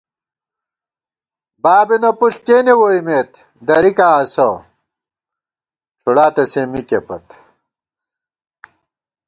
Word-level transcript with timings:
بابېنہ 1.63 2.11
پُݪ 2.19 2.33
کېنے 2.45 2.73
ووئیمېت 2.79 3.31
درِکاں 3.67 4.13
اسہ، 4.23 4.47
ڄُھڑاتہ 5.99 6.43
سے 6.51 6.61
مِکے 6.71 6.99
پت 7.07 7.25